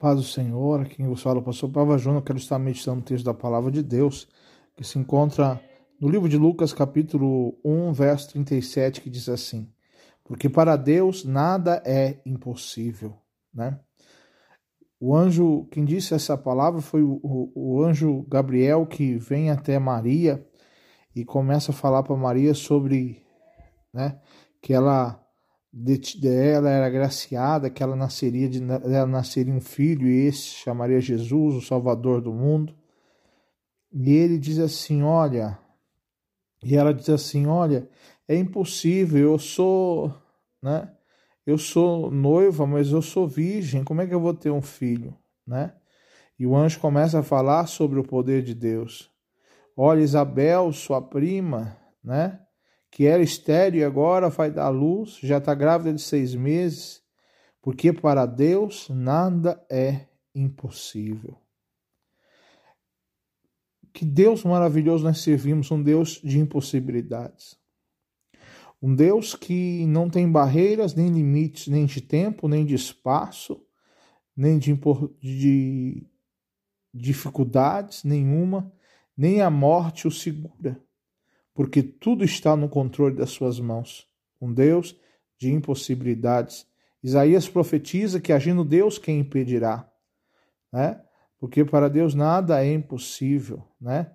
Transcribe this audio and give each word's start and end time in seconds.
Paz 0.00 0.16
do 0.16 0.22
Senhor, 0.22 0.80
aqui 0.80 0.94
quem 0.96 1.06
vos 1.06 1.20
fala, 1.20 1.40
o 1.40 1.42
pastor 1.42 1.68
Pava 1.68 1.98
Júnior, 1.98 2.22
quero 2.22 2.38
estar 2.38 2.58
meditando 2.58 3.00
o 3.00 3.04
texto 3.04 3.22
da 3.22 3.34
palavra 3.34 3.70
de 3.70 3.82
Deus, 3.82 4.26
que 4.74 4.82
se 4.82 4.98
encontra 4.98 5.60
no 6.00 6.08
livro 6.08 6.26
de 6.26 6.38
Lucas, 6.38 6.72
capítulo 6.72 7.54
1, 7.62 7.92
verso 7.92 8.30
37, 8.30 9.02
que 9.02 9.10
diz 9.10 9.28
assim: 9.28 9.70
Porque 10.24 10.48
para 10.48 10.74
Deus 10.74 11.22
nada 11.22 11.82
é 11.84 12.18
impossível, 12.24 13.14
né? 13.52 13.78
O 14.98 15.14
anjo, 15.14 15.66
quem 15.70 15.84
disse 15.84 16.14
essa 16.14 16.34
palavra 16.34 16.80
foi 16.80 17.02
o, 17.02 17.20
o, 17.22 17.52
o 17.54 17.84
anjo 17.84 18.22
Gabriel, 18.26 18.86
que 18.86 19.18
vem 19.18 19.50
até 19.50 19.78
Maria 19.78 20.42
e 21.14 21.26
começa 21.26 21.72
a 21.72 21.74
falar 21.74 22.02
para 22.04 22.16
Maria 22.16 22.54
sobre, 22.54 23.22
né, 23.92 24.18
que 24.62 24.72
ela 24.72 25.22
ela 25.72 26.70
era 26.70 26.86
agraciada, 26.86 27.70
que 27.70 27.82
ela 27.82 27.94
nasceria 27.94 28.48
de 28.48 28.60
ela 28.62 29.06
nasceria 29.06 29.54
um 29.54 29.60
filho 29.60 30.08
e 30.08 30.26
esse 30.26 30.48
chamaria 30.48 31.00
Jesus, 31.00 31.54
o 31.54 31.60
Salvador 31.60 32.20
do 32.20 32.32
mundo. 32.32 32.74
E 33.92 34.10
ele 34.10 34.38
diz 34.38 34.58
assim, 34.58 35.02
olha, 35.02 35.58
e 36.62 36.76
ela 36.76 36.92
diz 36.92 37.08
assim, 37.08 37.46
olha, 37.46 37.88
é 38.28 38.36
impossível, 38.36 39.32
eu 39.32 39.38
sou, 39.38 40.14
né? 40.62 40.92
Eu 41.46 41.58
sou 41.58 42.10
noiva, 42.10 42.66
mas 42.66 42.92
eu 42.92 43.02
sou 43.02 43.26
virgem, 43.26 43.82
como 43.82 44.00
é 44.00 44.06
que 44.06 44.14
eu 44.14 44.20
vou 44.20 44.34
ter 44.34 44.50
um 44.50 44.62
filho, 44.62 45.16
né? 45.46 45.74
E 46.38 46.46
o 46.46 46.56
anjo 46.56 46.78
começa 46.80 47.20
a 47.20 47.22
falar 47.22 47.66
sobre 47.66 47.98
o 47.98 48.04
poder 48.04 48.42
de 48.42 48.54
Deus. 48.54 49.10
Olha, 49.76 50.00
Isabel, 50.00 50.72
sua 50.72 51.00
prima, 51.02 51.76
né? 52.02 52.40
Que 52.90 53.06
era 53.06 53.22
estéreo 53.22 53.80
e 53.80 53.84
agora 53.84 54.28
vai 54.28 54.50
dar 54.50 54.68
luz, 54.68 55.18
já 55.22 55.38
está 55.38 55.54
grávida 55.54 55.94
de 55.94 56.02
seis 56.02 56.34
meses, 56.34 57.02
porque 57.62 57.92
para 57.92 58.26
Deus 58.26 58.88
nada 58.88 59.64
é 59.70 60.08
impossível. 60.34 61.38
Que 63.92 64.04
Deus 64.04 64.44
maravilhoso 64.44 65.04
nós 65.04 65.20
servimos, 65.20 65.70
um 65.70 65.82
Deus 65.82 66.20
de 66.22 66.38
impossibilidades. 66.38 67.58
Um 68.82 68.94
Deus 68.94 69.34
que 69.34 69.84
não 69.86 70.08
tem 70.08 70.30
barreiras, 70.30 70.94
nem 70.94 71.08
limites, 71.08 71.66
nem 71.66 71.86
de 71.86 72.00
tempo, 72.00 72.48
nem 72.48 72.64
de 72.64 72.74
espaço, 72.74 73.62
nem 74.34 74.58
de, 74.58 74.78
de 75.20 76.06
dificuldades 76.94 78.04
nenhuma, 78.04 78.72
nem 79.16 79.42
a 79.42 79.50
morte 79.50 80.08
o 80.08 80.10
segura 80.10 80.82
porque 81.60 81.82
tudo 81.82 82.24
está 82.24 82.56
no 82.56 82.70
controle 82.70 83.16
das 83.16 83.28
suas 83.28 83.60
mãos. 83.60 84.08
Um 84.40 84.50
Deus 84.50 84.98
de 85.38 85.52
impossibilidades. 85.52 86.66
Isaías 87.02 87.50
profetiza 87.50 88.18
que 88.18 88.32
agindo 88.32 88.64
Deus 88.64 88.96
quem 88.96 89.20
impedirá, 89.20 89.86
né? 90.72 91.02
Porque 91.38 91.62
para 91.62 91.90
Deus 91.90 92.14
nada 92.14 92.64
é 92.64 92.72
impossível, 92.72 93.62
né? 93.78 94.10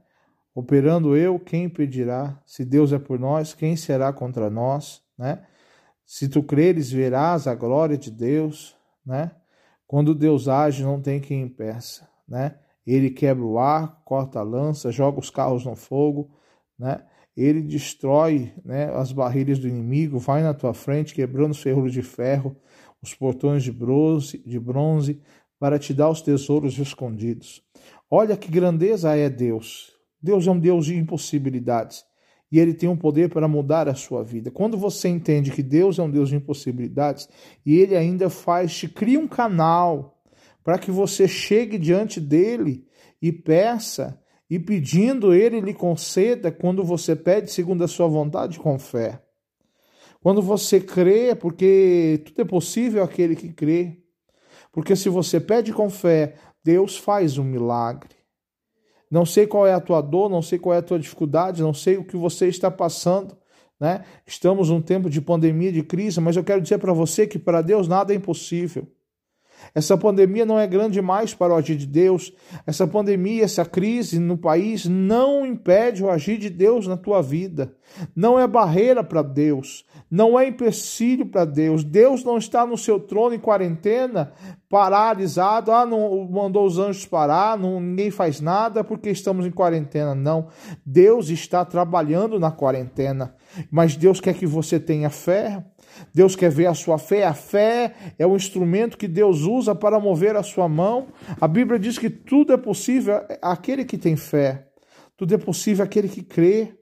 Operando 0.55 1.15
eu, 1.15 1.39
quem 1.39 1.65
impedirá? 1.65 2.35
Se 2.47 2.65
Deus 2.65 2.91
é 2.91 2.97
por 2.97 3.19
nós, 3.19 3.53
quem 3.53 3.75
será 3.75 4.11
contra 4.11 4.49
nós, 4.49 5.03
né? 5.15 5.45
Se 6.03 6.27
tu 6.27 6.41
creres, 6.41 6.91
verás 6.91 7.45
a 7.45 7.53
glória 7.53 7.95
de 7.95 8.09
Deus, 8.09 8.75
né? 9.05 9.29
Quando 9.85 10.15
Deus 10.15 10.47
age, 10.47 10.81
não 10.81 10.99
tem 10.99 11.21
quem 11.21 11.43
impeça, 11.43 12.09
né? 12.27 12.57
Ele 12.87 13.11
quebra 13.11 13.45
o 13.45 13.59
ar, 13.59 14.01
corta 14.03 14.39
a 14.39 14.43
lança, 14.43 14.91
joga 14.91 15.19
os 15.19 15.29
carros 15.29 15.63
no 15.63 15.75
fogo, 15.75 16.35
né? 16.75 17.05
Ele 17.35 17.61
destrói 17.61 18.53
né, 18.63 18.85
as 18.93 19.11
barreiras 19.11 19.59
do 19.59 19.67
inimigo, 19.67 20.17
vai 20.19 20.41
na 20.41 20.53
tua 20.53 20.73
frente, 20.73 21.13
quebrando 21.13 21.51
os 21.51 21.61
ferros 21.61 21.91
de 21.91 22.01
ferro, 22.01 22.55
os 23.01 23.13
portões 23.13 23.63
de 23.63 23.71
bronze, 23.71 24.41
de 24.45 24.59
bronze, 24.59 25.19
para 25.59 25.77
te 25.77 25.93
dar 25.93 26.09
os 26.09 26.21
tesouros 26.21 26.77
escondidos. 26.77 27.61
Olha 28.09 28.37
que 28.37 28.51
grandeza 28.51 29.15
é 29.15 29.29
Deus. 29.29 29.93
Deus 30.21 30.47
é 30.47 30.51
um 30.51 30.59
Deus 30.59 30.85
de 30.85 30.95
impossibilidades 30.95 32.05
e 32.51 32.59
ele 32.59 32.73
tem 32.73 32.87
um 32.87 32.95
poder 32.95 33.29
para 33.29 33.47
mudar 33.47 33.87
a 33.89 33.95
sua 33.95 34.23
vida. 34.23 34.49
Quando 34.49 34.77
você 34.77 35.09
entende 35.09 35.51
que 35.51 35.63
Deus 35.63 35.99
é 35.99 36.03
um 36.03 36.09
Deus 36.09 36.29
de 36.29 36.35
impossibilidades 36.35 37.27
e 37.65 37.77
ele 37.77 37.95
ainda 37.95 38.29
faz, 38.29 38.73
te 38.75 38.87
cria 38.87 39.19
um 39.19 39.27
canal 39.27 40.21
para 40.63 40.77
que 40.77 40.89
você 40.89 41.27
chegue 41.27 41.77
diante 41.77 42.19
dele 42.19 42.87
e 43.21 43.31
peça 43.31 44.19
e 44.49 44.59
pedindo 44.59 45.33
ele 45.33 45.59
lhe 45.59 45.73
conceda 45.73 46.51
quando 46.51 46.83
você 46.83 47.15
pede 47.15 47.51
segundo 47.51 47.83
a 47.83 47.87
sua 47.87 48.07
vontade 48.07 48.59
com 48.59 48.77
fé. 48.77 49.21
Quando 50.21 50.41
você 50.41 50.79
crê, 50.79 51.35
porque 51.35 52.21
tudo 52.25 52.41
é 52.41 52.45
possível 52.45 53.03
aquele 53.03 53.35
que 53.35 53.53
crê. 53.53 54.01
Porque 54.71 54.95
se 54.95 55.07
você 55.09 55.39
pede 55.39 55.71
com 55.71 55.89
fé, 55.89 56.35
Deus 56.63 56.97
faz 56.97 57.37
um 57.37 57.43
milagre. 57.43 58.15
Não 59.09 59.25
sei 59.25 59.45
qual 59.45 59.67
é 59.67 59.73
a 59.73 59.79
tua 59.79 60.01
dor, 60.01 60.29
não 60.29 60.41
sei 60.41 60.57
qual 60.57 60.73
é 60.73 60.79
a 60.79 60.81
tua 60.81 60.99
dificuldade, 60.99 61.61
não 61.61 61.73
sei 61.73 61.97
o 61.97 62.03
que 62.03 62.17
você 62.17 62.47
está 62.47 62.71
passando, 62.71 63.37
né? 63.79 64.03
Estamos 64.25 64.69
num 64.69 64.81
tempo 64.81 65.09
de 65.09 65.21
pandemia, 65.21 65.71
de 65.71 65.83
crise, 65.83 66.19
mas 66.19 66.35
eu 66.35 66.43
quero 66.43 66.61
dizer 66.61 66.79
para 66.79 66.91
você 66.91 67.27
que 67.27 67.37
para 67.37 67.61
Deus 67.61 67.87
nada 67.87 68.11
é 68.11 68.15
impossível. 68.15 68.87
Essa 69.73 69.97
pandemia 69.97 70.45
não 70.45 70.59
é 70.59 70.67
grande 70.67 70.93
demais 70.93 71.33
para 71.33 71.53
o 71.53 71.55
agir 71.55 71.75
de 71.75 71.85
Deus. 71.85 72.31
Essa 72.65 72.87
pandemia, 72.87 73.43
essa 73.43 73.65
crise 73.65 74.19
no 74.19 74.37
país 74.37 74.85
não 74.85 75.45
impede 75.45 76.03
o 76.03 76.09
agir 76.09 76.37
de 76.37 76.49
Deus 76.49 76.87
na 76.87 76.97
tua 76.97 77.21
vida. 77.21 77.73
Não 78.15 78.39
é 78.39 78.47
barreira 78.47 79.03
para 79.03 79.21
Deus. 79.21 79.85
Não 80.09 80.39
é 80.39 80.47
empecilho 80.47 81.25
para 81.25 81.45
Deus. 81.45 81.83
Deus 81.83 82.23
não 82.23 82.37
está 82.37 82.65
no 82.65 82.77
seu 82.77 82.99
trono 82.99 83.35
em 83.35 83.39
quarentena, 83.39 84.31
paralisado. 84.69 85.71
Ah, 85.71 85.85
não 85.85 86.27
mandou 86.29 86.65
os 86.65 86.77
anjos 86.77 87.05
parar, 87.05 87.57
não, 87.57 87.79
ninguém 87.79 88.11
faz 88.11 88.39
nada 88.39 88.83
porque 88.83 89.09
estamos 89.09 89.45
em 89.45 89.51
quarentena. 89.51 90.13
Não. 90.13 90.47
Deus 90.85 91.29
está 91.29 91.65
trabalhando 91.65 92.39
na 92.39 92.51
quarentena. 92.51 93.35
Mas 93.71 93.95
Deus 93.95 94.19
quer 94.19 94.33
que 94.35 94.45
você 94.45 94.79
tenha 94.79 95.09
fé. 95.09 95.63
Deus 96.13 96.35
quer 96.35 96.49
ver 96.49 96.67
a 96.67 96.73
sua 96.73 96.97
fé. 96.97 97.25
A 97.25 97.33
fé 97.33 97.93
é 98.17 98.25
o 98.25 98.35
instrumento 98.35 98.97
que 98.97 99.07
Deus 99.07 99.41
usa 99.41 99.75
para 99.75 99.99
mover 99.99 100.35
a 100.35 100.43
sua 100.43 100.67
mão. 100.67 101.07
A 101.39 101.47
Bíblia 101.47 101.79
diz 101.79 101.97
que 101.97 102.09
tudo 102.09 102.53
é 102.53 102.57
possível 102.57 103.21
àquele 103.41 103.85
que 103.85 103.97
tem 103.97 104.15
fé. 104.15 104.67
Tudo 105.17 105.33
é 105.33 105.37
possível 105.37 105.85
àquele 105.85 106.09
que 106.09 106.23
crê. 106.23 106.73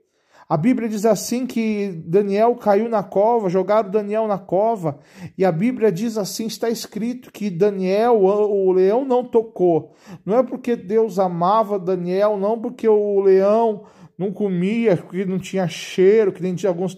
A 0.47 0.57
Bíblia 0.57 0.89
diz 0.89 1.05
assim 1.05 1.45
que 1.45 2.03
Daniel 2.05 2.55
caiu 2.55 2.89
na 2.89 3.01
cova, 3.01 3.49
jogaram 3.49 3.89
Daniel 3.89 4.27
na 4.27 4.37
cova, 4.37 4.99
e 5.37 5.45
a 5.45 5.51
Bíblia 5.51 5.91
diz 5.91 6.17
assim, 6.17 6.45
está 6.45 6.69
escrito 6.69 7.31
que 7.31 7.49
Daniel, 7.49 8.21
o 8.21 8.71
leão 8.71 9.05
não 9.05 9.23
tocou. 9.23 9.95
Não 10.25 10.37
é 10.37 10.43
porque 10.43 10.75
Deus 10.75 11.17
amava 11.17 11.79
Daniel, 11.79 12.37
não 12.37 12.59
porque 12.59 12.87
o 12.87 13.21
leão 13.21 13.85
não 14.17 14.31
comia, 14.31 14.97
porque 14.97 15.25
não 15.25 15.39
tinha 15.39 15.67
cheiro, 15.67 16.31
que 16.31 16.43
nem 16.43 16.53
tinha 16.53 16.69
alguns 16.69 16.93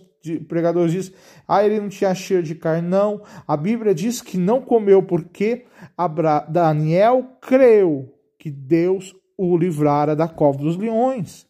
pregadores 0.48 0.92
dizem, 0.92 1.14
ah, 1.48 1.64
ele 1.66 1.80
não 1.80 1.90
tinha 1.90 2.14
cheiro 2.14 2.44
de 2.44 2.56
carne. 2.56 2.88
Não, 2.88 3.22
a 3.48 3.56
Bíblia 3.56 3.94
diz 3.94 4.22
que 4.22 4.38
não 4.38 4.62
comeu 4.62 5.04
porque 5.04 5.66
Abra 5.98 6.46
Daniel 6.50 7.38
creu 7.42 8.14
que 8.38 8.50
Deus 8.50 9.16
o 9.38 9.58
livrara 9.58 10.16
da 10.16 10.28
cova 10.28 10.58
dos 10.58 10.78
leões. 10.78 11.48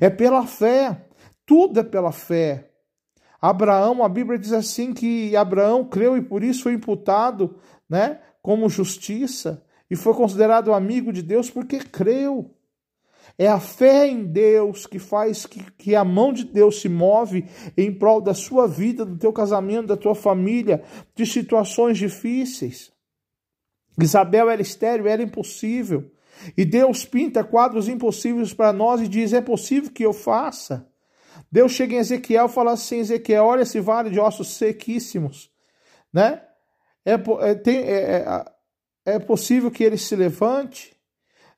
É 0.00 0.08
pela 0.08 0.46
fé, 0.46 1.06
tudo 1.46 1.80
é 1.80 1.82
pela 1.82 2.12
fé. 2.12 2.70
Abraão, 3.40 4.02
a 4.02 4.08
Bíblia 4.08 4.38
diz 4.38 4.52
assim 4.52 4.94
que 4.94 5.36
Abraão 5.36 5.84
creu 5.84 6.16
e 6.16 6.22
por 6.22 6.42
isso 6.42 6.62
foi 6.62 6.72
imputado, 6.72 7.56
né, 7.88 8.20
como 8.40 8.70
justiça 8.70 9.62
e 9.90 9.96
foi 9.96 10.14
considerado 10.14 10.72
amigo 10.72 11.12
de 11.12 11.22
Deus 11.22 11.50
porque 11.50 11.78
creu. 11.78 12.53
É 13.36 13.48
a 13.48 13.58
fé 13.58 14.06
em 14.06 14.24
Deus 14.24 14.86
que 14.86 14.98
faz 14.98 15.44
que, 15.44 15.60
que 15.72 15.96
a 15.96 16.04
mão 16.04 16.32
de 16.32 16.44
Deus 16.44 16.80
se 16.80 16.88
move 16.88 17.44
em 17.76 17.92
prol 17.92 18.20
da 18.20 18.32
sua 18.32 18.68
vida, 18.68 19.04
do 19.04 19.18
teu 19.18 19.32
casamento, 19.32 19.88
da 19.88 19.96
tua 19.96 20.14
família, 20.14 20.84
de 21.14 21.26
situações 21.26 21.98
difíceis. 21.98 22.92
Isabel 24.00 24.50
era 24.50 24.62
estéreo, 24.62 25.08
era 25.08 25.22
impossível. 25.22 26.10
E 26.56 26.64
Deus 26.64 27.04
pinta 27.04 27.44
quadros 27.44 27.88
impossíveis 27.88 28.52
para 28.52 28.72
nós 28.72 29.00
e 29.00 29.08
diz: 29.08 29.32
é 29.32 29.40
possível 29.40 29.90
que 29.90 30.04
eu 30.04 30.12
faça. 30.12 30.88
Deus 31.50 31.72
chega 31.72 31.94
em 31.94 31.98
Ezequiel 31.98 32.46
e 32.46 32.50
fala 32.50 32.72
assim: 32.72 32.98
Ezequiel, 32.98 33.44
olha 33.44 33.62
esse 33.62 33.80
vale 33.80 34.10
de 34.10 34.20
ossos 34.20 34.56
sequíssimos. 34.56 35.50
Né? 36.12 36.40
É, 37.04 37.12
é, 37.12 37.54
tem, 37.54 37.78
é, 37.78 38.24
é, 39.06 39.14
é 39.14 39.18
possível 39.18 39.70
que 39.70 39.82
ele 39.82 39.98
se 39.98 40.14
levante. 40.14 40.93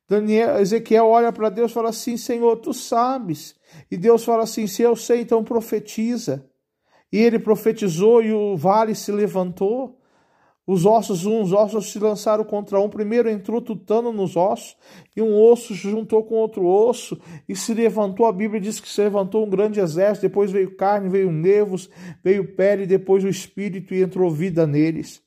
Daniel, 0.08 0.60
Ezequiel 0.60 1.06
olha 1.06 1.32
para 1.32 1.48
Deus 1.48 1.70
e 1.70 1.74
fala 1.74 1.90
assim: 1.90 2.16
Senhor, 2.16 2.56
tu 2.56 2.72
sabes. 2.72 3.56
E 3.90 3.96
Deus 3.96 4.24
fala 4.24 4.44
assim: 4.44 4.66
Se 4.66 4.82
eu 4.82 4.94
sei, 4.94 5.22
então 5.22 5.42
profetiza. 5.42 6.48
E 7.12 7.18
ele 7.18 7.38
profetizou 7.38 8.22
e 8.22 8.32
o 8.32 8.56
vale 8.56 8.94
se 8.94 9.10
levantou. 9.10 9.98
Os 10.66 10.84
ossos, 10.84 11.24
uns 11.24 11.52
ossos 11.52 11.92
se 11.92 11.98
lançaram 12.00 12.42
contra 12.44 12.80
um. 12.80 12.88
Primeiro 12.88 13.30
entrou 13.30 13.62
tutano 13.62 14.12
nos 14.12 14.36
ossos, 14.36 14.76
e 15.16 15.22
um 15.22 15.40
osso 15.40 15.68
se 15.76 15.88
juntou 15.88 16.24
com 16.24 16.34
outro 16.34 16.66
osso, 16.66 17.20
e 17.48 17.54
se 17.54 17.72
levantou. 17.72 18.26
A 18.26 18.32
Bíblia 18.32 18.60
diz 18.60 18.80
que 18.80 18.88
se 18.88 19.00
levantou 19.00 19.46
um 19.46 19.50
grande 19.50 19.78
exército. 19.78 20.26
Depois 20.26 20.50
veio 20.50 20.76
carne, 20.76 21.08
veio 21.08 21.30
nervos, 21.30 21.88
veio 22.22 22.56
pele, 22.56 22.84
depois 22.84 23.22
o 23.22 23.28
espírito, 23.28 23.94
e 23.94 24.02
entrou 24.02 24.28
vida 24.28 24.66
neles. 24.66 25.22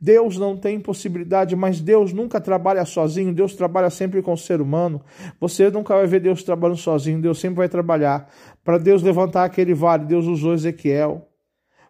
Deus 0.00 0.38
não 0.38 0.56
tem 0.56 0.76
impossibilidade, 0.76 1.54
mas 1.56 1.80
Deus 1.80 2.12
nunca 2.12 2.40
trabalha 2.40 2.84
sozinho, 2.84 3.34
Deus 3.34 3.54
trabalha 3.54 3.90
sempre 3.90 4.22
com 4.22 4.32
o 4.32 4.38
ser 4.38 4.60
humano. 4.60 5.02
Você 5.40 5.70
nunca 5.70 5.94
vai 5.94 6.06
ver 6.06 6.20
Deus 6.20 6.42
trabalhando 6.42 6.78
sozinho, 6.78 7.20
Deus 7.20 7.38
sempre 7.38 7.58
vai 7.58 7.68
trabalhar. 7.68 8.30
Para 8.62 8.78
Deus 8.78 9.02
levantar 9.02 9.44
aquele 9.44 9.74
vale, 9.74 10.04
Deus 10.04 10.26
usou 10.26 10.54
Ezequiel. 10.54 11.28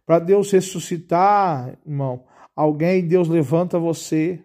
Para 0.06 0.18
Deus 0.18 0.50
ressuscitar, 0.50 1.78
irmão, 1.86 2.24
alguém, 2.54 3.06
Deus 3.06 3.28
levanta 3.28 3.78
você. 3.78 4.40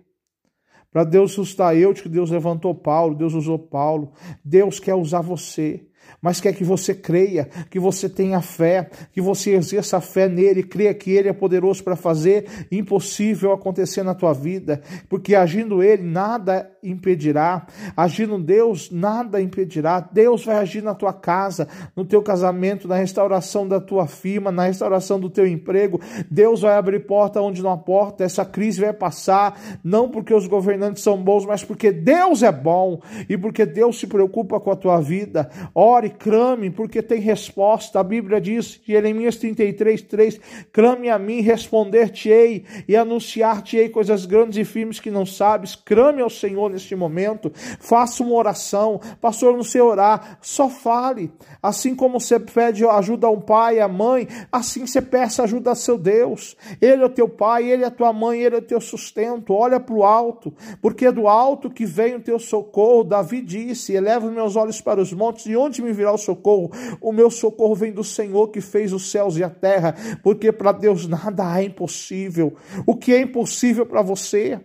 Para 0.91 1.03
Deus 1.03 1.33
suscitar 1.33 1.75
eu, 1.75 1.94
que 1.94 2.09
Deus 2.09 2.31
levantou 2.31 2.74
Paulo, 2.74 3.15
Deus 3.15 3.33
usou 3.33 3.59
Paulo. 3.59 4.12
Deus 4.44 4.80
quer 4.80 4.95
usar 4.95 5.21
você 5.21 5.88
mas 6.21 6.39
quer 6.39 6.53
que 6.53 6.63
você 6.63 6.94
creia, 6.94 7.50
que 7.69 7.79
você 7.79 8.09
tenha 8.09 8.41
fé, 8.41 8.89
que 9.11 9.21
você 9.21 9.51
exerça 9.51 9.97
a 9.97 10.01
fé 10.01 10.27
nele, 10.27 10.63
creia 10.63 10.94
que 10.94 11.11
ele 11.11 11.29
é 11.29 11.33
poderoso 11.33 11.83
para 11.83 11.95
fazer 11.95 12.45
impossível 12.71 13.51
acontecer 13.51 14.03
na 14.03 14.13
tua 14.13 14.33
vida, 14.33 14.81
porque 15.07 15.35
agindo 15.35 15.83
ele, 15.83 16.03
nada 16.03 16.69
impedirá, 16.81 17.67
agindo 17.95 18.38
Deus, 18.38 18.89
nada 18.91 19.41
impedirá. 19.41 20.00
Deus 20.00 20.45
vai 20.45 20.57
agir 20.57 20.81
na 20.81 20.95
tua 20.95 21.13
casa, 21.13 21.67
no 21.95 22.06
teu 22.06 22.21
casamento, 22.21 22.88
na 22.88 22.95
restauração 22.95 23.67
da 23.67 23.79
tua 23.79 24.07
firma, 24.07 24.51
na 24.51 24.63
restauração 24.63 25.19
do 25.19 25.29
teu 25.29 25.45
emprego. 25.45 26.00
Deus 26.29 26.62
vai 26.62 26.77
abrir 26.77 27.00
porta 27.01 27.41
onde 27.41 27.62
não 27.62 27.71
há 27.71 27.77
porta, 27.77 28.23
essa 28.23 28.45
crise 28.45 28.81
vai 28.81 28.94
passar, 28.94 29.59
não 29.83 30.09
porque 30.09 30.33
os 30.33 30.47
governantes 30.47 31.03
são 31.03 31.21
bons, 31.21 31.45
mas 31.45 31.63
porque 31.63 31.91
Deus 31.91 32.44
é 32.44 32.51
bom 32.51 33.01
e 33.27 33.38
porque 33.38 33.65
Deus 33.65 34.00
se 34.00 34.07
preocupa 34.07 34.59
com 34.59 34.71
a 34.71 34.75
tua 34.75 35.00
vida. 35.01 35.50
Ore 35.73 35.99
ore, 36.00 36.10
clame, 36.10 36.69
porque 36.69 37.01
tem 37.01 37.19
resposta. 37.19 38.00
A 38.00 38.04
Bíblia 38.04 38.40
diz, 38.40 38.80
Jeremias 38.86 39.36
33, 39.36 40.01
3, 40.01 40.40
clame 40.72 41.10
a 41.10 41.19
mim, 41.19 41.42
responder-te-ei 41.42 42.66
e 42.88 42.96
anunciar-te-ei 42.96 43.90
coisas 43.90 44.25
grandes 44.25 44.57
e 44.57 44.66
firmes 44.66 45.00
que 45.00 45.12
não 45.12 45.25
sabes. 45.25 45.75
Clame 45.75 46.22
ao 46.22 46.30
Senhor 46.30 46.69
neste 46.69 46.96
momento, 46.96 47.51
faça 47.80 48.24
uma 48.24 48.34
oração. 48.34 49.00
Pastor, 49.22 49.56
não 49.56 49.63
sei 49.63 49.81
orar, 49.81 50.40
só 50.42 50.69
fale. 50.69 51.31
Assim 51.62 51.94
como 51.94 52.19
você 52.19 52.40
pede 52.40 52.86
ajuda 52.86 53.28
a 53.28 53.31
um 53.31 53.42
pai, 53.42 53.80
a 53.80 53.88
mãe, 53.88 54.28
assim 54.51 54.86
você 54.86 55.01
peça 55.01 55.44
ajuda 55.44 55.72
a 55.72 55.75
seu 55.75 55.98
Deus. 55.98 56.56
Ele 56.81 57.04
é 57.04 57.06
o 57.06 57.10
teu 57.10 57.28
pai, 57.28 57.69
ele 57.69 57.84
é 57.84 57.88
a 57.88 57.92
tua 57.92 58.13
mãe, 58.13 58.42
ele 58.42 58.56
é 58.56 58.60
o 58.60 58.63
teu 58.63 58.80
sustento. 58.80 59.54
Olha 59.54 59.80
para 59.80 59.96
o 59.96 60.04
alto, 60.04 60.54
porque 60.81 61.07
é 61.07 61.12
do 61.12 61.28
alto 61.28 61.69
que 61.69 61.86
vem 61.86 62.16
o 62.16 62.22
teu 62.22 62.40
socorro. 62.40 63.04
Davi 63.04 63.42
disse: 63.42 63.94
Eleva 63.94 64.31
meus 64.31 64.56
olhos 64.56 64.80
para 64.80 65.01
os 65.01 65.12
montes, 65.12 65.46
e 65.46 65.56
onde 65.56 65.81
me 65.81 65.88
virá 65.94 66.12
o 66.12 66.18
socorro. 66.18 66.71
O 67.01 67.12
meu 67.12 67.30
socorro 67.30 67.75
vem 67.75 67.91
do 67.91 68.03
Senhor 68.03 68.50
que 68.50 68.62
fez 68.62 68.94
os 68.94 69.09
céus 69.12 69.38
e 69.38 69.44
a 69.44 69.50
terra, 69.50 69.95
porque 70.24 70.51
para 70.51 70.71
Deus 70.71 71.07
nada 71.07 71.59
é 71.59 71.63
impossível. 71.63 72.56
O 72.86 72.95
que 72.95 73.13
é 73.13 73.21
impossível 73.21 73.86
para 73.86 74.01
você? 74.01 74.59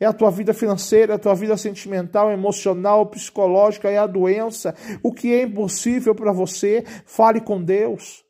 É 0.00 0.06
a 0.06 0.12
tua 0.12 0.30
vida 0.30 0.52
financeira, 0.52 1.14
a 1.14 1.18
tua 1.18 1.34
vida 1.34 1.56
sentimental, 1.56 2.30
emocional, 2.30 3.06
psicológica, 3.06 3.88
é 3.88 3.98
a 3.98 4.06
doença. 4.06 4.74
O 5.02 5.12
que 5.12 5.32
é 5.32 5.42
impossível 5.42 6.14
para 6.14 6.32
você, 6.32 6.84
fale 7.04 7.40
com 7.40 7.62
Deus. 7.62 8.24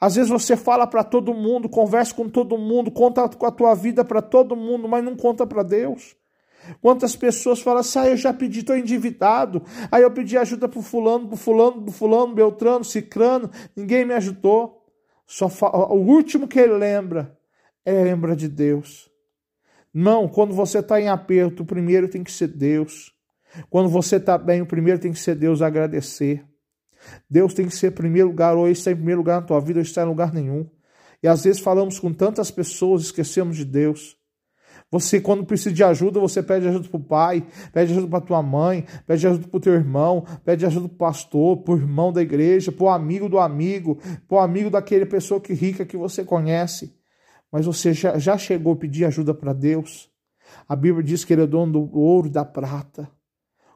Às 0.00 0.14
vezes 0.14 0.30
você 0.30 0.56
fala 0.56 0.86
para 0.86 1.04
todo 1.04 1.34
mundo, 1.34 1.68
conversa 1.68 2.14
com 2.14 2.28
todo 2.28 2.56
mundo, 2.56 2.90
conta 2.90 3.28
com 3.28 3.46
a 3.46 3.50
tua 3.50 3.74
vida 3.74 4.04
para 4.04 4.22
todo 4.22 4.56
mundo, 4.56 4.88
mas 4.88 5.04
não 5.04 5.14
conta 5.14 5.46
para 5.46 5.62
Deus. 5.62 6.16
Quantas 6.80 7.16
pessoas 7.16 7.60
falam 7.60 7.80
assim, 7.80 7.98
ah, 7.98 8.08
eu 8.08 8.16
já 8.16 8.32
pedi, 8.32 8.60
estou 8.60 8.76
endividado. 8.76 9.62
Aí 9.90 10.02
eu 10.02 10.10
pedi 10.10 10.36
ajuda 10.36 10.68
para 10.68 10.82
fulano, 10.82 11.28
para 11.28 11.36
fulano, 11.36 11.82
para 11.82 11.92
fulano, 11.92 12.34
Beltrano, 12.34 12.84
Cicrano, 12.84 13.50
ninguém 13.74 14.04
me 14.04 14.14
ajudou. 14.14 14.84
Só 15.26 15.46
O 15.90 15.96
último 15.96 16.48
que 16.48 16.58
ele 16.58 16.74
lembra 16.74 17.38
é 17.84 17.92
lembra 17.92 18.34
de 18.34 18.48
Deus. 18.48 19.10
Não, 19.92 20.28
quando 20.28 20.54
você 20.54 20.78
está 20.78 21.00
em 21.00 21.08
aperto, 21.08 21.62
o 21.62 21.66
primeiro 21.66 22.08
tem 22.08 22.22
que 22.22 22.32
ser 22.32 22.48
Deus. 22.48 23.12
Quando 23.68 23.88
você 23.88 24.16
está 24.16 24.38
bem, 24.38 24.60
o 24.62 24.66
primeiro 24.66 25.00
tem 25.00 25.12
que 25.12 25.18
ser 25.18 25.34
Deus 25.34 25.62
agradecer. 25.62 26.44
Deus 27.28 27.54
tem 27.54 27.66
que 27.66 27.74
ser 27.74 27.92
primeiro 27.92 28.28
lugar, 28.28 28.56
ou 28.56 28.68
está 28.68 28.90
em 28.92 28.96
primeiro 28.96 29.20
lugar 29.20 29.40
na 29.40 29.46
tua 29.46 29.60
vida, 29.60 29.80
ou 29.80 29.82
está 29.82 30.02
em 30.02 30.06
lugar 30.06 30.32
nenhum. 30.32 30.68
E 31.22 31.28
às 31.28 31.44
vezes 31.44 31.60
falamos 31.60 31.98
com 31.98 32.12
tantas 32.12 32.50
pessoas, 32.50 33.02
esquecemos 33.02 33.56
de 33.56 33.64
Deus. 33.64 34.16
Você, 34.90 35.20
quando 35.20 35.46
precisa 35.46 35.72
de 35.72 35.84
ajuda, 35.84 36.18
você 36.18 36.42
pede 36.42 36.66
ajuda 36.66 36.88
para 36.88 36.96
o 36.96 37.04
pai, 37.04 37.46
pede 37.72 37.92
ajuda 37.92 38.08
para 38.08 38.20
tua 38.20 38.42
mãe, 38.42 38.84
pede 39.06 39.24
ajuda 39.24 39.46
para 39.46 39.56
o 39.56 39.60
teu 39.60 39.74
irmão, 39.74 40.24
pede 40.44 40.66
ajuda 40.66 40.88
para 40.88 40.94
o 40.94 40.98
pastor, 40.98 41.58
para 41.58 41.74
o 41.74 41.76
irmão 41.76 42.12
da 42.12 42.20
igreja, 42.20 42.72
para 42.72 42.84
o 42.84 42.88
amigo 42.88 43.28
do 43.28 43.38
amigo, 43.38 43.98
para 44.26 44.36
o 44.36 44.40
amigo 44.40 44.68
daquele 44.68 45.06
pessoa 45.06 45.40
que 45.40 45.52
rica 45.52 45.84
que 45.84 45.96
você 45.96 46.24
conhece. 46.24 46.98
Mas 47.52 47.66
você 47.66 47.92
já, 47.92 48.18
já 48.18 48.36
chegou 48.36 48.72
a 48.72 48.76
pedir 48.76 49.04
ajuda 49.04 49.32
para 49.32 49.52
Deus? 49.52 50.10
A 50.68 50.74
Bíblia 50.74 51.04
diz 51.04 51.24
que 51.24 51.32
Ele 51.32 51.42
é 51.42 51.46
dono 51.46 51.72
do 51.72 51.96
ouro 51.96 52.26
e 52.26 52.30
da 52.30 52.44
prata. 52.44 53.08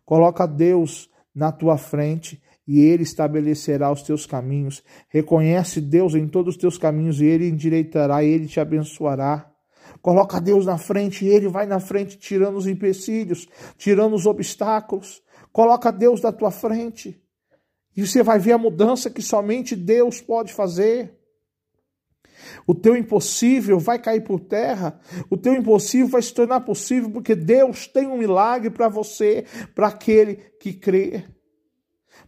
Coloca 0.04 0.46
Deus 0.46 1.08
na 1.32 1.52
tua 1.52 1.76
frente 1.78 2.42
e 2.66 2.80
Ele 2.80 3.04
estabelecerá 3.04 3.92
os 3.92 4.02
teus 4.02 4.26
caminhos. 4.26 4.82
Reconhece 5.08 5.80
Deus 5.80 6.14
em 6.16 6.26
todos 6.26 6.56
os 6.56 6.60
teus 6.60 6.76
caminhos 6.76 7.20
e 7.20 7.24
Ele 7.24 7.48
endireitará, 7.48 8.24
Ele 8.24 8.48
te 8.48 8.58
abençoará. 8.58 9.53
Coloca 10.04 10.38
Deus 10.38 10.66
na 10.66 10.76
frente 10.76 11.24
e 11.24 11.28
Ele 11.30 11.48
vai 11.48 11.64
na 11.64 11.80
frente, 11.80 12.18
tirando 12.18 12.58
os 12.58 12.66
empecilhos, 12.66 13.48
tirando 13.78 14.12
os 14.12 14.26
obstáculos. 14.26 15.22
Coloca 15.50 15.90
Deus 15.90 16.20
na 16.20 16.30
tua 16.30 16.50
frente. 16.50 17.18
E 17.96 18.06
você 18.06 18.22
vai 18.22 18.38
ver 18.38 18.52
a 18.52 18.58
mudança 18.58 19.08
que 19.08 19.22
somente 19.22 19.74
Deus 19.74 20.20
pode 20.20 20.52
fazer. 20.52 21.18
O 22.66 22.74
teu 22.74 22.94
impossível 22.94 23.78
vai 23.78 23.98
cair 23.98 24.20
por 24.20 24.40
terra, 24.40 25.00
o 25.30 25.38
teu 25.38 25.54
impossível 25.54 26.08
vai 26.08 26.20
se 26.20 26.34
tornar 26.34 26.60
possível, 26.60 27.08
porque 27.08 27.34
Deus 27.34 27.86
tem 27.86 28.06
um 28.06 28.18
milagre 28.18 28.68
para 28.68 28.90
você, 28.90 29.46
para 29.74 29.86
aquele 29.88 30.34
que 30.60 30.74
crê. 30.74 31.24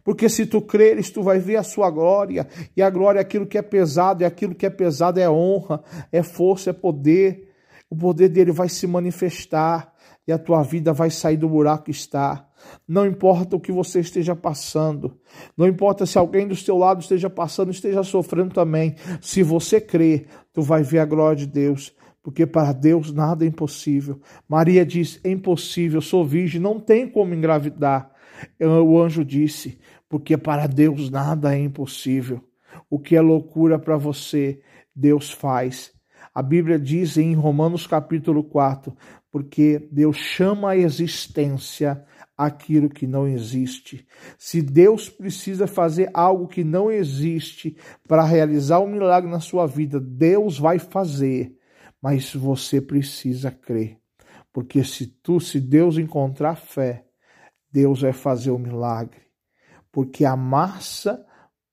Porque 0.03 0.27
se 0.27 0.47
tu 0.47 0.63
creres, 0.63 1.11
tu 1.11 1.21
vai 1.21 1.37
ver 1.37 1.57
a 1.57 1.63
sua 1.63 1.91
glória, 1.91 2.47
e 2.75 2.81
a 2.81 2.89
glória 2.89 3.19
é 3.19 3.21
aquilo 3.21 3.45
que 3.45 3.55
é 3.57 3.61
pesado, 3.61 4.23
e 4.23 4.25
aquilo 4.25 4.55
que 4.55 4.65
é 4.65 4.69
pesado 4.71 5.19
é 5.19 5.29
honra, 5.29 5.83
é 6.11 6.23
força, 6.23 6.71
é 6.71 6.73
poder 6.73 7.46
o 7.89 7.95
poder 7.95 8.29
dele 8.29 8.51
vai 8.51 8.69
se 8.69 8.85
manifestar 8.85 9.93
e 10.27 10.31
a 10.31 10.37
tua 10.37 10.61
vida 10.61 10.91
vai 10.91 11.09
sair 11.09 11.37
do 11.37 11.47
buraco 11.47 11.85
que 11.85 11.91
está. 11.91 12.47
Não 12.87 13.05
importa 13.05 13.55
o 13.55 13.59
que 13.59 13.71
você 13.71 13.99
esteja 13.99 14.35
passando, 14.35 15.17
não 15.55 15.67
importa 15.67 16.05
se 16.05 16.17
alguém 16.17 16.47
do 16.47 16.55
seu 16.55 16.77
lado 16.77 17.01
esteja 17.01 17.29
passando, 17.29 17.71
esteja 17.71 18.03
sofrendo 18.03 18.53
também. 18.53 18.95
Se 19.21 19.41
você 19.43 19.79
crê, 19.79 20.25
tu 20.51 20.61
vai 20.61 20.83
ver 20.83 20.99
a 20.99 21.05
glória 21.05 21.37
de 21.37 21.47
Deus, 21.47 21.95
porque 22.21 22.45
para 22.45 22.73
Deus 22.73 23.13
nada 23.13 23.45
é 23.45 23.47
impossível. 23.47 24.19
Maria 24.49 24.85
diz: 24.85 25.19
é 25.23 25.29
impossível, 25.29 26.01
sou 26.01 26.25
virgem, 26.25 26.59
não 26.59 26.79
tem 26.79 27.07
como 27.07 27.33
engravidar. 27.33 28.11
O 28.59 28.99
anjo 28.99 29.23
disse: 29.23 29.79
porque 30.09 30.37
para 30.37 30.67
Deus 30.67 31.09
nada 31.09 31.55
é 31.55 31.59
impossível. 31.59 32.43
O 32.89 32.99
que 32.99 33.15
é 33.15 33.21
loucura 33.21 33.79
para 33.79 33.97
você, 33.97 34.61
Deus 34.95 35.31
faz. 35.31 35.96
A 36.37 36.43
Bíblia 36.43 36.77
diz 36.77 37.17
em 37.17 37.33
Romanos 37.33 37.87
capítulo 37.87 38.43
4, 38.43 38.95
porque 39.31 39.89
Deus 39.91 40.17
chama 40.17 40.69
a 40.69 40.77
existência 40.77 42.05
aquilo 42.37 42.91
que 42.91 43.07
não 43.07 43.27
existe. 43.27 44.05
Se 44.37 44.61
Deus 44.61 45.09
precisa 45.09 45.65
fazer 45.65 46.11
algo 46.13 46.47
que 46.47 46.63
não 46.63 46.91
existe 46.91 47.75
para 48.07 48.23
realizar 48.23 48.79
um 48.81 48.87
milagre 48.87 49.27
na 49.27 49.39
sua 49.39 49.65
vida, 49.65 49.99
Deus 49.99 50.59
vai 50.59 50.77
fazer, 50.77 51.57
mas 51.99 52.31
você 52.35 52.79
precisa 52.79 53.49
crer. 53.49 53.97
Porque 54.53 54.83
se 54.83 55.07
tu, 55.07 55.39
se 55.39 55.59
Deus 55.59 55.97
encontrar 55.97 56.55
fé, 56.55 57.03
Deus 57.71 58.01
vai 58.01 58.13
fazer 58.13 58.51
o 58.51 58.59
milagre. 58.59 59.21
Porque 59.91 60.23
a 60.23 60.35
massa 60.35 61.25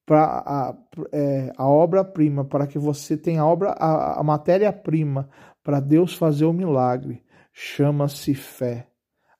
para 0.06 0.24
a, 0.24 0.76
é, 1.12 1.52
a 1.56 1.66
obra-prima, 1.66 2.44
para 2.44 2.66
que 2.66 2.78
você 2.78 3.16
tenha 3.16 3.42
a, 3.42 3.46
obra, 3.46 3.70
a, 3.70 4.20
a 4.20 4.22
matéria-prima 4.22 5.28
para 5.62 5.80
Deus 5.80 6.14
fazer 6.14 6.44
o 6.44 6.52
milagre, 6.52 7.22
chama-se 7.52 8.34
fé. 8.34 8.88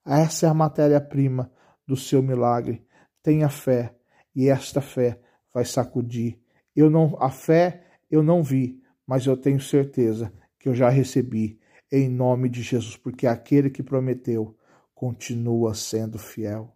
Essa 0.07 0.47
é 0.47 0.49
a 0.49 0.55
matéria-prima 0.55 1.51
do 1.87 1.97
seu 1.97 2.23
milagre. 2.23 2.87
Tenha 3.23 3.49
fé 3.49 3.95
e 4.35 4.49
esta 4.49 4.81
fé 4.81 5.21
vai 5.53 5.65
sacudir. 5.65 6.41
Eu 6.75 6.91
não, 6.91 7.17
a 7.21 7.31
fé 7.31 7.85
eu 8.11 8.23
não 8.23 8.43
vi, 8.43 8.83
mas 9.07 9.27
eu 9.27 9.37
tenho 9.37 9.61
certeza 9.61 10.33
que 10.59 10.69
eu 10.69 10.75
já 10.75 10.89
recebi 10.89 11.61
em 11.93 12.09
nome 12.09 12.49
de 12.49 12.63
Jesus, 12.63 12.97
porque 12.97 13.27
aquele 13.27 13.71
que 13.71 13.83
prometeu 13.83 14.57
continua 14.95 15.75
sendo 15.75 16.19
fiel. 16.19 16.75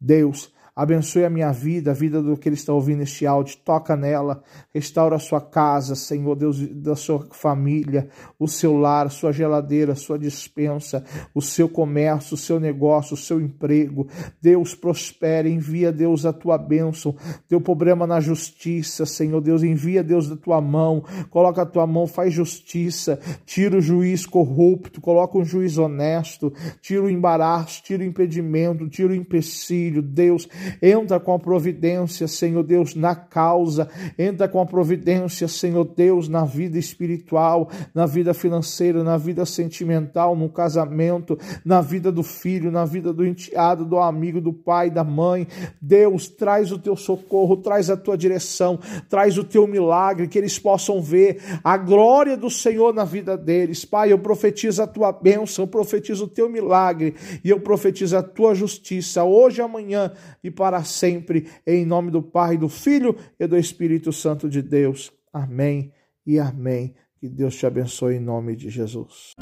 Deus 0.00 0.52
Abençoe 0.78 1.24
a 1.24 1.30
minha 1.30 1.50
vida, 1.50 1.90
a 1.90 1.94
vida 1.94 2.22
do 2.22 2.36
que 2.36 2.48
ele 2.48 2.54
está 2.54 2.72
ouvindo 2.72 3.02
este 3.02 3.26
áudio. 3.26 3.58
Toca 3.64 3.96
nela, 3.96 4.44
restaura 4.72 5.16
a 5.16 5.18
sua 5.18 5.40
casa, 5.40 5.96
Senhor 5.96 6.36
Deus, 6.36 6.56
da 6.68 6.94
sua 6.94 7.26
família, 7.32 8.08
o 8.38 8.46
seu 8.46 8.76
lar, 8.76 9.10
sua 9.10 9.32
geladeira, 9.32 9.96
sua 9.96 10.16
dispensa, 10.16 11.04
o 11.34 11.42
seu 11.42 11.68
comércio, 11.68 12.34
o 12.34 12.36
seu 12.36 12.60
negócio, 12.60 13.14
o 13.14 13.16
seu 13.16 13.40
emprego. 13.40 14.06
Deus 14.40 14.72
prospere, 14.72 15.50
envia, 15.50 15.90
Deus, 15.90 16.24
a 16.24 16.32
tua 16.32 16.56
bênção. 16.56 17.16
Teu 17.48 17.60
problema 17.60 18.06
na 18.06 18.20
justiça, 18.20 19.04
Senhor 19.04 19.40
Deus, 19.40 19.64
envia, 19.64 20.04
Deus, 20.04 20.28
da 20.28 20.36
tua 20.36 20.60
mão. 20.60 21.02
Coloca 21.28 21.62
a 21.62 21.66
tua 21.66 21.88
mão, 21.88 22.06
faz 22.06 22.32
justiça. 22.32 23.18
Tira 23.44 23.78
o 23.78 23.80
juiz 23.80 24.24
corrupto, 24.24 25.00
coloca 25.00 25.36
um 25.36 25.44
juiz 25.44 25.76
honesto. 25.76 26.52
Tira 26.80 27.02
o 27.02 27.10
embaraço, 27.10 27.82
tira 27.82 28.04
o 28.04 28.06
impedimento, 28.06 28.88
tira 28.88 29.12
o 29.12 29.16
empecilho. 29.16 30.00
Deus, 30.00 30.48
entra 30.80 31.18
com 31.18 31.34
a 31.34 31.38
providência, 31.38 32.28
Senhor 32.28 32.62
Deus, 32.62 32.94
na 32.94 33.14
causa. 33.14 33.88
Entra 34.18 34.48
com 34.48 34.60
a 34.60 34.66
providência, 34.66 35.48
Senhor 35.48 35.84
Deus, 35.84 36.28
na 36.28 36.44
vida 36.44 36.78
espiritual, 36.78 37.70
na 37.94 38.06
vida 38.06 38.34
financeira, 38.34 39.02
na 39.02 39.16
vida 39.16 39.44
sentimental, 39.44 40.36
no 40.36 40.48
casamento, 40.48 41.38
na 41.64 41.80
vida 41.80 42.10
do 42.10 42.22
filho, 42.22 42.70
na 42.70 42.84
vida 42.84 43.12
do 43.12 43.26
enteado, 43.26 43.84
do 43.84 43.98
amigo, 43.98 44.40
do 44.40 44.52
pai, 44.52 44.90
da 44.90 45.04
mãe. 45.04 45.46
Deus, 45.80 46.28
traz 46.28 46.72
o 46.72 46.78
teu 46.78 46.96
socorro, 46.96 47.56
traz 47.56 47.90
a 47.90 47.96
tua 47.96 48.16
direção, 48.16 48.78
traz 49.08 49.38
o 49.38 49.44
teu 49.44 49.66
milagre, 49.66 50.28
que 50.28 50.38
eles 50.38 50.58
possam 50.58 51.00
ver 51.00 51.40
a 51.62 51.76
glória 51.76 52.36
do 52.36 52.50
Senhor 52.50 52.92
na 52.92 53.04
vida 53.04 53.36
deles. 53.36 53.84
Pai, 53.84 54.12
eu 54.12 54.18
profetizo 54.18 54.82
a 54.82 54.86
tua 54.86 55.12
bênção, 55.12 55.64
eu 55.64 55.68
profetizo 55.68 56.24
o 56.24 56.28
teu 56.28 56.48
milagre 56.48 57.14
e 57.44 57.50
eu 57.50 57.60
profetizo 57.60 58.16
a 58.16 58.22
tua 58.22 58.54
justiça 58.54 59.24
hoje, 59.24 59.60
amanhã 59.60 60.12
e 60.42 60.50
para 60.58 60.82
sempre, 60.82 61.46
em 61.64 61.86
nome 61.86 62.10
do 62.10 62.20
Pai, 62.20 62.56
do 62.56 62.68
Filho 62.68 63.14
e 63.38 63.46
do 63.46 63.56
Espírito 63.56 64.12
Santo 64.12 64.48
de 64.48 64.60
Deus. 64.60 65.12
Amém 65.32 65.92
e 66.26 66.40
amém. 66.40 66.96
Que 67.20 67.28
Deus 67.28 67.54
te 67.54 67.64
abençoe 67.64 68.16
em 68.16 68.20
nome 68.20 68.56
de 68.56 68.68
Jesus. 68.68 69.36